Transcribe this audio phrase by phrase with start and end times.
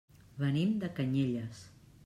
[0.43, 1.63] Venim de Canyelles.